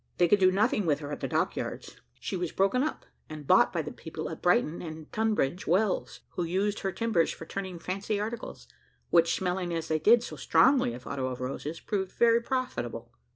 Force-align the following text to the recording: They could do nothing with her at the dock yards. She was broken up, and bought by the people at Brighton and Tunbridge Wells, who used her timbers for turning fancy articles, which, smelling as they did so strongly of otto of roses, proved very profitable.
They 0.17 0.27
could 0.27 0.39
do 0.39 0.51
nothing 0.51 0.87
with 0.87 0.97
her 1.01 1.11
at 1.11 1.19
the 1.19 1.27
dock 1.27 1.55
yards. 1.55 2.01
She 2.19 2.35
was 2.35 2.51
broken 2.51 2.81
up, 2.81 3.05
and 3.29 3.45
bought 3.45 3.71
by 3.71 3.83
the 3.83 3.91
people 3.91 4.31
at 4.31 4.41
Brighton 4.41 4.81
and 4.81 5.11
Tunbridge 5.13 5.67
Wells, 5.67 6.21
who 6.29 6.43
used 6.43 6.79
her 6.79 6.91
timbers 6.91 7.29
for 7.31 7.45
turning 7.45 7.77
fancy 7.77 8.19
articles, 8.19 8.67
which, 9.11 9.35
smelling 9.35 9.71
as 9.71 9.89
they 9.89 9.99
did 9.99 10.23
so 10.23 10.37
strongly 10.37 10.95
of 10.95 11.05
otto 11.05 11.27
of 11.27 11.39
roses, 11.39 11.79
proved 11.79 12.13
very 12.13 12.41
profitable. 12.41 13.11